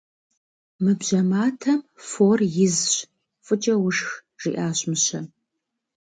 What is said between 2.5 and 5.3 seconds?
изщ, фӏыкӏэ ушх,- жиӏащ мыщэм.